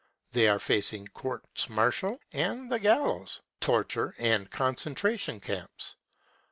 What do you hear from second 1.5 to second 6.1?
martial and the gal lows, torture and concentration camps.